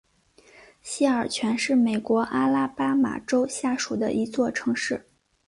[0.81, 5.07] 西尔泉是美国阿拉巴马州下属的一座城市。